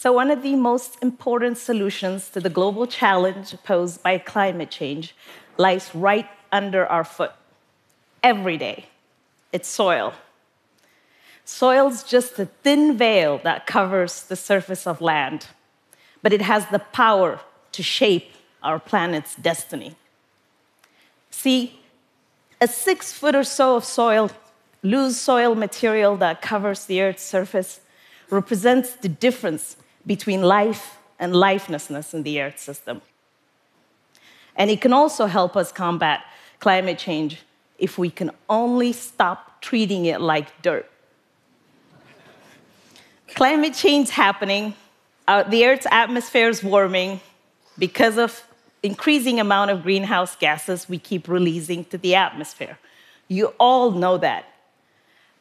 [0.00, 5.12] So, one of the most important solutions to the global challenge posed by climate change
[5.56, 7.32] lies right under our foot
[8.22, 8.86] every day
[9.52, 10.12] it's soil.
[11.44, 15.48] Soil's just a thin veil that covers the surface of land,
[16.22, 17.40] but it has the power
[17.72, 18.30] to shape
[18.62, 19.96] our planet's destiny.
[21.32, 21.80] See,
[22.60, 24.30] a six foot or so of soil,
[24.84, 27.80] loose soil material that covers the Earth's surface,
[28.30, 29.74] represents the difference
[30.08, 33.02] between life and lifelessness in the Earth system.
[34.56, 36.24] And it can also help us combat
[36.58, 37.42] climate change
[37.78, 40.90] if we can only stop treating it like dirt.
[43.34, 44.74] climate change is happening,
[45.28, 47.20] uh, the Earth's atmosphere is warming
[47.78, 48.42] because of
[48.82, 52.78] increasing amount of greenhouse gases we keep releasing to the atmosphere.
[53.28, 54.46] You all know that.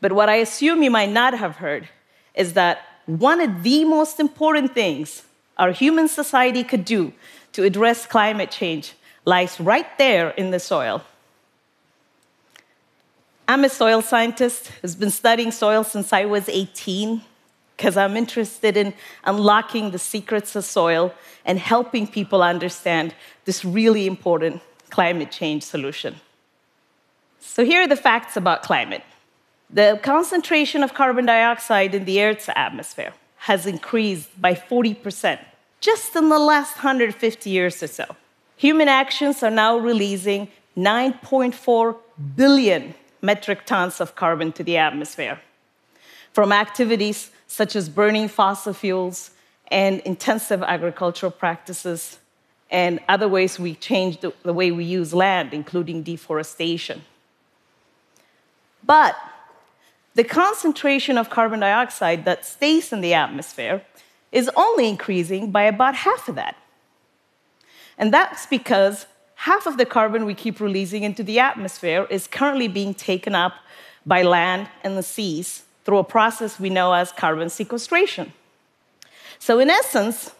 [0.01, 1.87] But what I assume you might not have heard
[2.35, 5.23] is that one of the most important things
[5.57, 7.13] our human society could do
[7.53, 8.93] to address climate change
[9.25, 11.01] lies right there in the soil.
[13.47, 17.21] I'm a soil scientist who's been studying soil since I was 18
[17.75, 21.13] because I'm interested in unlocking the secrets of soil
[21.45, 26.15] and helping people understand this really important climate change solution.
[27.39, 29.03] So, here are the facts about climate
[29.69, 35.39] the concentration of carbon dioxide in the Earth's atmosphere has increased by 40%
[35.79, 38.15] just in the last 150 years or so.
[38.55, 41.95] Human actions are now releasing 9.4
[42.35, 45.39] billion metric tons of carbon to the atmosphere
[46.33, 49.31] from activities such as burning fossil fuels
[49.69, 52.19] and intensive agricultural practices
[52.69, 57.01] and other ways we change the, the way we use land, including deforestation.
[58.83, 59.15] But
[60.17, 63.83] the concentration of carbon dioxide that stays in the atmosphere
[64.31, 66.55] is only increasing by about half of that.
[67.99, 72.67] And that's because half of the carbon we keep releasing into the atmosphere is currently
[72.67, 73.53] being taken up
[74.07, 78.33] by land and the seas through a process we know as carbon sequestration.
[79.37, 80.31] So, in essence,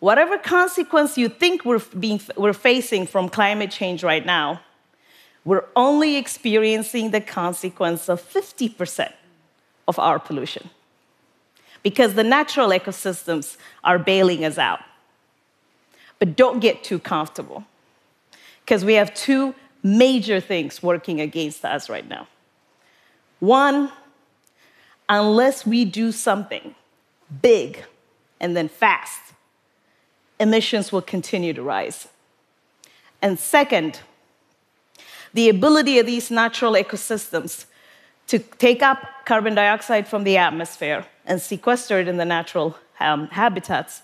[0.00, 4.60] whatever consequence you think we're, being, we're facing from climate change right now,
[5.44, 9.12] we're only experiencing the consequence of 50%
[9.86, 10.70] of our pollution
[11.82, 14.80] because the natural ecosystems are bailing us out.
[16.18, 17.64] But don't get too comfortable
[18.64, 22.26] because we have two major things working against us right now.
[23.40, 23.92] One,
[25.08, 26.74] unless we do something
[27.42, 27.84] big
[28.40, 29.20] and then fast,
[30.40, 32.08] emissions will continue to rise.
[33.20, 34.00] And second,
[35.34, 37.66] the ability of these natural ecosystems
[38.28, 43.26] to take up carbon dioxide from the atmosphere and sequester it in the natural um,
[43.28, 44.02] habitats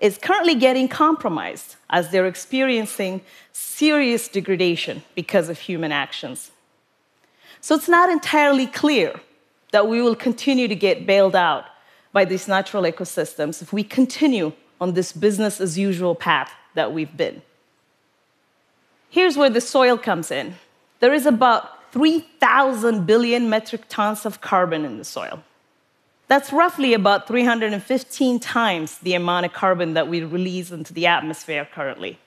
[0.00, 3.20] is currently getting compromised as they're experiencing
[3.52, 6.50] serious degradation because of human actions.
[7.60, 9.20] So it's not entirely clear
[9.70, 11.64] that we will continue to get bailed out
[12.12, 17.16] by these natural ecosystems if we continue on this business as usual path that we've
[17.16, 17.42] been.
[19.12, 20.54] Here's where the soil comes in.
[21.00, 25.42] There is about 3,000 billion metric tons of carbon in the soil.
[26.28, 31.68] That's roughly about 315 times the amount of carbon that we release into the atmosphere
[31.74, 32.18] currently.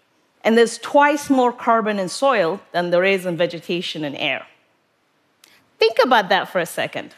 [0.44, 4.46] And there's twice more carbon in soil than there is in vegetation and air.
[5.80, 7.16] Think about that for a second.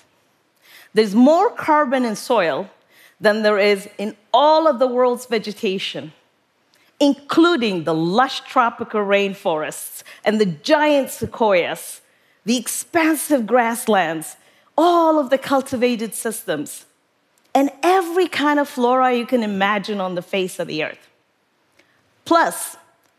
[0.94, 2.70] There's more carbon in soil
[3.20, 6.14] than there is in all of the world's vegetation,
[7.00, 12.02] including the lush tropical rainforests and the giant sequoias,
[12.46, 14.38] the expansive grasslands,
[14.78, 16.86] all of the cultivated systems,
[17.54, 21.10] and every kind of flora you can imagine on the face of the earth.
[22.26, 22.78] Plus,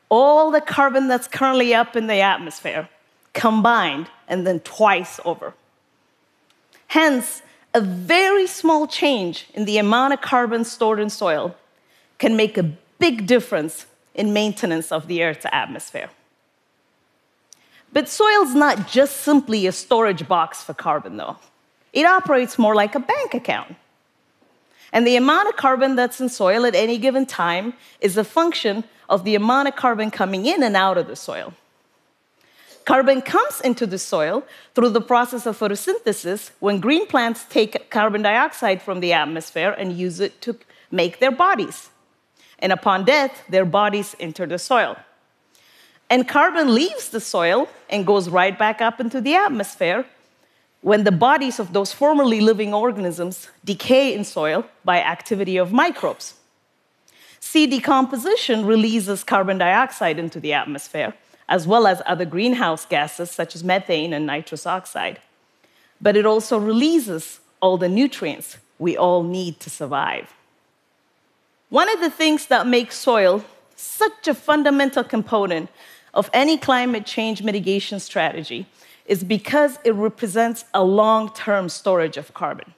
[0.09, 2.89] all the carbon that's currently up in the atmosphere
[3.33, 5.55] combined and then twice over.
[6.89, 7.43] Hence,
[7.75, 11.54] a very small change in the amount of carbon stored in soil
[12.19, 16.10] can make a big difference in maintenance of the Earth's atmosphere.
[17.92, 21.36] But soil's not just simply a storage box for carbon, though.
[21.92, 23.77] It operates more like a bank account.
[24.92, 28.84] And the amount of carbon that's in soil at any given time is a function
[29.09, 31.54] of the amount of carbon coming in and out of the soil.
[32.84, 34.44] Carbon comes into the soil
[34.74, 39.92] through the process of photosynthesis when green plants take carbon dioxide from the atmosphere and
[39.92, 40.56] use it to
[40.91, 41.91] make their bodies.
[42.59, 44.97] And upon death, their bodies enter the soil.
[46.10, 50.07] And carbon leaves the soil and goes right back up into the atmosphere
[50.81, 56.34] when the bodies of those formerly living organisms decay in soil by activity of microbes.
[57.41, 61.15] See, decomposition releases carbon dioxide into the atmosphere,
[61.49, 65.21] as well as other greenhouse gases such as methane and nitrous oxide.
[66.01, 70.33] But it also releases all the nutrients we all need to survive.
[71.70, 73.44] One of the things that makes soil
[73.76, 75.68] such a fundamental component
[76.15, 78.66] of any climate change mitigation strategy
[79.04, 82.74] is because it represents a long term storage of carbon.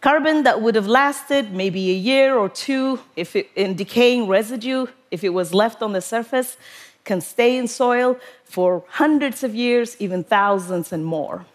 [0.00, 4.86] Carbon that would have lasted maybe a year or two if it, in decaying residue,
[5.12, 6.56] if it was left on the surface,
[7.04, 11.46] can stay in soil for hundreds of years, even thousands and more.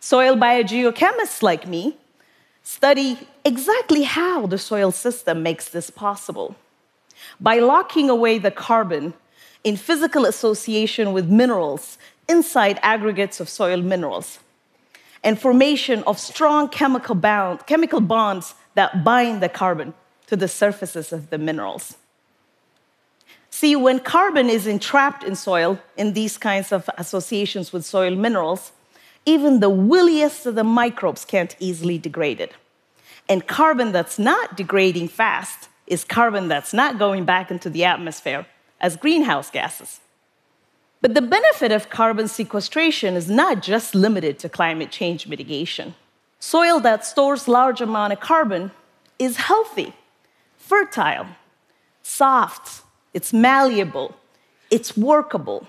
[0.00, 1.96] Soil biogeochemists like me
[2.62, 6.56] study exactly how the soil system makes this possible.
[7.40, 9.14] By locking away the carbon
[9.62, 11.96] in physical association with minerals
[12.28, 14.40] inside aggregates of soil minerals
[15.22, 19.94] and formation of strong chemical, bound, chemical bonds that bind the carbon
[20.26, 21.96] to the surfaces of the minerals.
[23.50, 28.72] See, when carbon is entrapped in soil in these kinds of associations with soil minerals,
[29.24, 32.52] even the williest of the microbes can't easily degrade it.
[33.28, 38.46] And carbon that's not degrading fast is carbon that's not going back into the atmosphere
[38.80, 40.00] as greenhouse gases.
[41.00, 45.94] But the benefit of carbon sequestration is not just limited to climate change mitigation.
[46.38, 48.70] Soil that stores large amount of carbon
[49.18, 49.94] is healthy,
[50.56, 51.26] fertile,
[52.02, 52.82] soft,
[53.14, 54.16] it's malleable,
[54.70, 55.66] it's workable.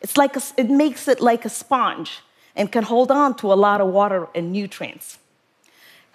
[0.00, 2.20] It's like a, it makes it like a sponge
[2.54, 5.18] and can hold on to a lot of water and nutrients.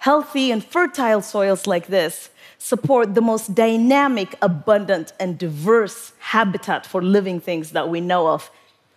[0.02, 7.00] Healthy and fertile soils like this support the most dynamic, abundant, and diverse habitat for
[7.00, 8.50] living things that we know of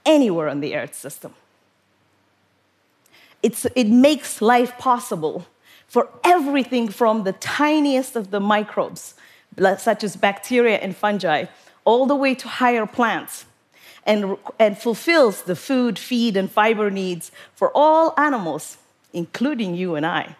[0.03, 1.35] anywhere on the Earth system.
[3.43, 5.45] It's, it makes life possible
[5.87, 9.13] for everything from the tiniest of the microbes,
[9.77, 11.45] such as bacteria and fungi,
[11.83, 13.45] all the way to higher plants,
[14.07, 18.77] and, and fulfills the food, feed, and fiber needs for all animals,
[19.13, 20.35] including you and I.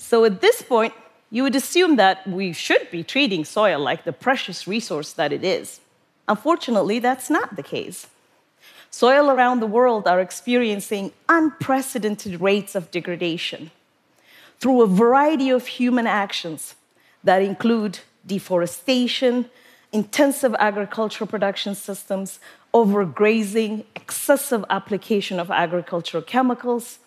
[0.00, 0.94] So at this point,
[1.30, 5.44] you would assume that we should be treating soil like the precious resource that it
[5.44, 5.78] is.
[6.26, 8.06] Unfortunately, that's not the case.
[8.90, 13.70] Soil around the world are experiencing unprecedented rates of degradation
[14.58, 16.74] through a variety of human actions
[17.22, 19.50] that include deforestation,
[19.92, 22.40] intensive agricultural production systems,
[22.72, 26.98] overgrazing, excessive application of agricultural chemicals,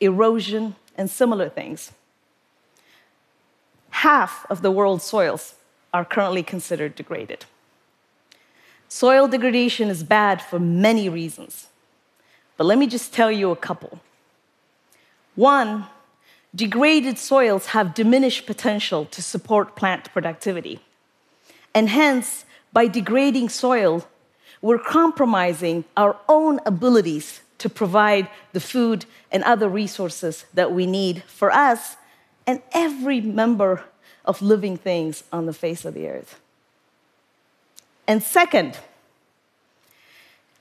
[0.00, 1.92] erosion, and similar things
[4.02, 5.54] half of the world's soils
[5.94, 7.44] are currently considered degraded.
[8.88, 11.68] Soil degradation is bad for many reasons,
[12.56, 14.00] but let me just tell you a couple.
[15.36, 15.86] One,
[16.52, 20.80] degraded soils have diminished potential to support plant productivity.
[21.72, 24.08] And hence, by degrading soil,
[24.60, 31.22] we're compromising our own abilities to provide the food and other resources that we need
[31.28, 31.96] for us
[32.48, 33.84] and every member
[34.24, 36.40] of living things on the face of the earth.
[38.06, 38.78] And second,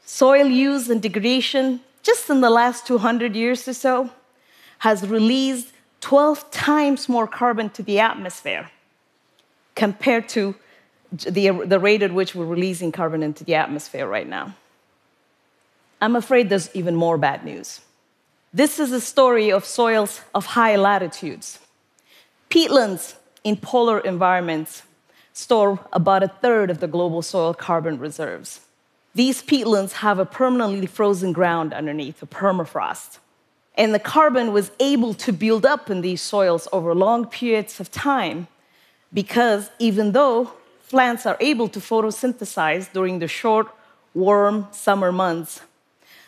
[0.05, 4.09] soil use and degradation, just in the last 200 years or so,
[4.79, 5.71] has released
[6.01, 8.69] 12 times more carbon to the atmosphere
[9.75, 10.55] compared to
[11.12, 14.55] the, the rate at which we're releasing carbon into the atmosphere right now.
[16.01, 17.81] I'm afraid there's even more bad news.
[18.53, 21.59] This is a story of soils of high latitudes.
[22.50, 24.83] Peatlands in polar environments
[25.33, 28.62] store about a third of the global soil carbon reserves.
[29.13, 33.19] These peatlands have a permanently frozen ground underneath, a permafrost.
[33.75, 37.91] And the carbon was able to build up in these soils over long periods of
[37.91, 38.48] time
[39.13, 40.51] because even though
[40.89, 43.67] plants are able to photosynthesize during the short,
[44.13, 45.62] warm summer months,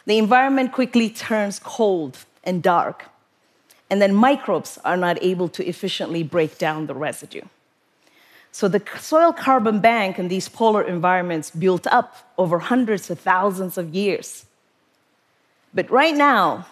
[0.05, 3.05] the environment quickly turns cold and dark
[3.89, 7.41] and then microbes are not able to efficiently break down the residue.
[8.51, 13.77] So the soil carbon bank in these polar environments built up over hundreds of thousands
[13.77, 14.45] of years.
[15.73, 16.67] But right now,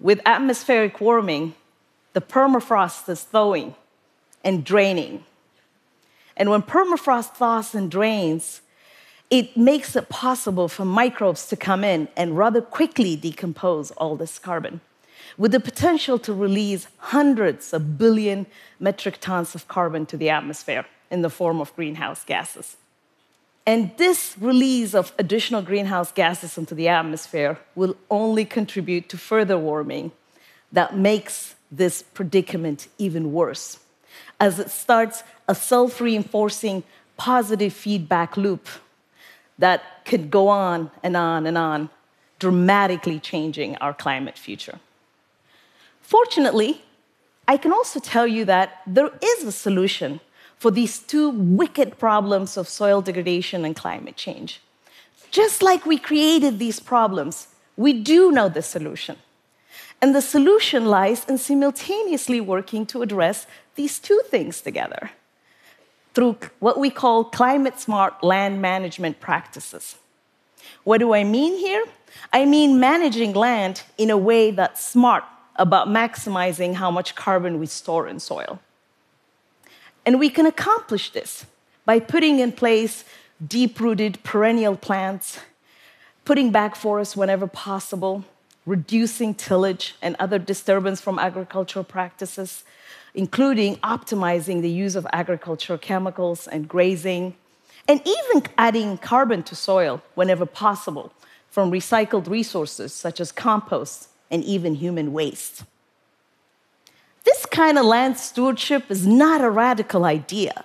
[0.00, 1.54] with atmospheric warming,
[2.14, 3.74] the permafrost is thawing
[4.42, 5.24] and draining.
[6.38, 8.62] And when permafrost thaws and drains,
[9.28, 14.38] it makes it possible for microbes to come in and rather quickly decompose all this
[14.38, 14.80] carbon
[15.36, 18.46] with the potential to release hundreds of billion
[18.80, 22.76] metric tons of carbon to the atmosphere in the form of greenhouse gases.
[23.66, 29.58] And this release of additional greenhouse gases into the atmosphere will only contribute to further
[29.58, 30.12] warming
[30.72, 33.80] that makes this predicament even worse,
[34.38, 36.84] as it starts a self reinforcing
[37.16, 38.68] positive feedback loop
[39.58, 41.90] that could go on and on and on,
[42.38, 44.78] dramatically changing our climate future.
[46.06, 46.82] Fortunately,
[47.48, 50.20] I can also tell you that there is a solution
[50.56, 54.60] for these two wicked problems of soil degradation and climate change.
[55.32, 59.16] Just like we created these problems, we do know the solution.
[60.00, 65.10] And the solution lies in simultaneously working to address these two things together
[66.14, 69.96] through what we call climate smart land management practices.
[70.84, 71.84] What do I mean here?
[72.32, 75.24] I mean managing land in a way that's smart
[75.58, 78.60] about maximizing how much carbon we store in soil.
[80.04, 81.46] And we can accomplish this
[81.84, 83.04] by putting in place
[83.44, 85.40] deep rooted perennial plants,
[86.24, 88.24] putting back forests whenever possible,
[88.64, 92.64] reducing tillage and other disturbance from agricultural practices,
[93.14, 97.34] including optimizing the use of agricultural chemicals and grazing,
[97.88, 101.12] and even adding carbon to soil whenever possible
[101.48, 105.64] from recycled resources such as compost and even human waste.
[107.24, 110.64] This kind of land stewardship is not a radical idea.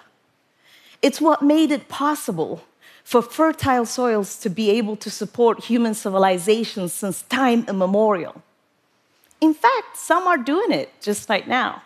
[1.02, 2.64] It's what made it possible
[3.04, 8.44] for fertile soils to be able to support human civilizations since time immemorial.
[9.42, 11.82] In fact, some are doing it just right now.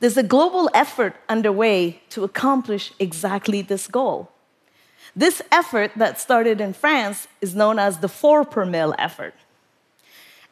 [0.00, 4.30] There's a global effort underway to accomplish exactly this goal.
[5.14, 9.34] This effort that started in France is known as the four per mil effort.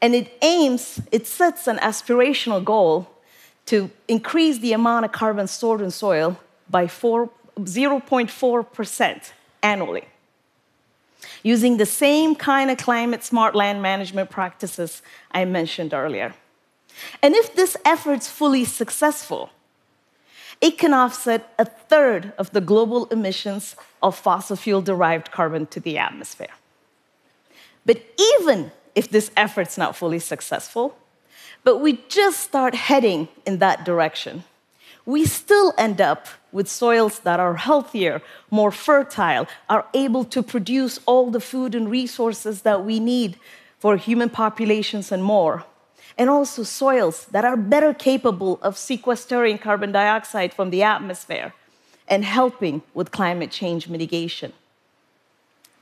[0.01, 3.09] And it aims, it sets an aspirational goal
[3.67, 6.39] to increase the amount of carbon stored in soil
[6.71, 10.05] by 0.4% annually,
[11.43, 15.03] using the same kind of climate smart land management practices
[15.33, 16.35] I mentioned earlier.
[17.23, 19.51] And if this effort's fully successful,
[20.61, 25.81] it can offset a third of the global emissions of fossil fuel derived carbon to
[25.81, 26.55] the atmosphere.
[27.87, 28.03] But
[28.41, 30.99] even if this effort's not fully successful,
[31.63, 34.43] but we just start heading in that direction,
[35.07, 40.99] we still end up with soils that are healthier, more fertile, are able to produce
[41.07, 43.39] all the food and resources that we need
[43.79, 45.65] for human populations and more.
[46.21, 51.55] And also soils that are better capable of sequestering carbon dioxide from the atmosphere
[52.09, 54.53] and helping with climate change mitigation.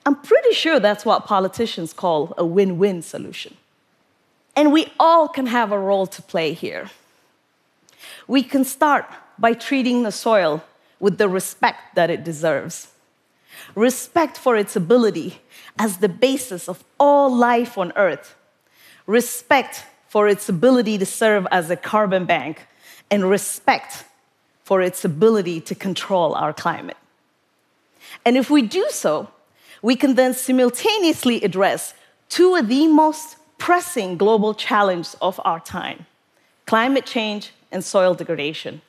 [0.07, 3.57] I'm pretty sure that's what politicians call a win win solution.
[4.55, 6.91] And we all can have a role to play here.
[8.29, 9.05] We can start
[9.37, 10.63] by treating the soil
[11.01, 12.89] with the respect that it deserves.
[13.75, 15.41] Respect for its ability
[15.77, 18.37] as the basis of all life on Earth.
[19.07, 22.67] Respect for its ability to serve as a carbon bank.
[23.11, 24.05] And respect
[24.63, 26.97] for its ability to control our climate.
[28.25, 29.29] And if we do so,
[29.83, 31.95] we can then simultaneously address
[32.29, 36.07] two of the most pressing global challenges of our time
[36.67, 38.83] climate change and soil degradation.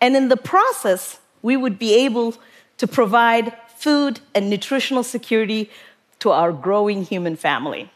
[0.00, 2.34] And in the process, we would be able
[2.78, 5.70] to provide food and nutritional security
[6.18, 7.90] to our growing human family.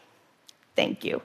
[0.75, 1.21] Thank you.